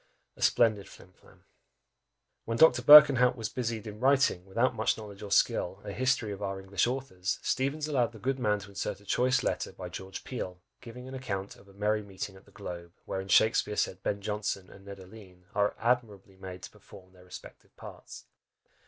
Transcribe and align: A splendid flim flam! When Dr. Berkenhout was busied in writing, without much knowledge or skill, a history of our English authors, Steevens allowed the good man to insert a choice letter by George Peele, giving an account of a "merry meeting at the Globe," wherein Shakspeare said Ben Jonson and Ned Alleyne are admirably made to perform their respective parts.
A 0.35 0.41
splendid 0.41 0.89
flim 0.89 1.13
flam! 1.13 1.45
When 2.45 2.57
Dr. 2.57 2.81
Berkenhout 2.81 3.35
was 3.35 3.49
busied 3.49 3.85
in 3.85 3.99
writing, 3.99 4.47
without 4.47 4.73
much 4.73 4.97
knowledge 4.97 5.21
or 5.21 5.29
skill, 5.29 5.79
a 5.85 5.91
history 5.91 6.31
of 6.31 6.41
our 6.41 6.59
English 6.59 6.87
authors, 6.87 7.37
Steevens 7.43 7.87
allowed 7.87 8.11
the 8.11 8.17
good 8.17 8.39
man 8.39 8.57
to 8.61 8.69
insert 8.69 8.99
a 8.99 9.05
choice 9.05 9.43
letter 9.43 9.71
by 9.73 9.89
George 9.89 10.23
Peele, 10.23 10.59
giving 10.81 11.07
an 11.07 11.13
account 11.13 11.55
of 11.55 11.67
a 11.67 11.73
"merry 11.73 12.01
meeting 12.01 12.35
at 12.35 12.45
the 12.45 12.51
Globe," 12.51 12.93
wherein 13.05 13.27
Shakspeare 13.27 13.77
said 13.77 14.01
Ben 14.01 14.21
Jonson 14.23 14.71
and 14.71 14.85
Ned 14.85 14.99
Alleyne 14.99 15.45
are 15.53 15.75
admirably 15.77 16.35
made 16.35 16.63
to 16.63 16.71
perform 16.71 17.13
their 17.13 17.23
respective 17.25 17.75
parts. 17.75 18.25